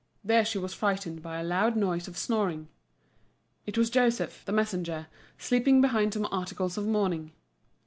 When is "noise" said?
1.75-2.07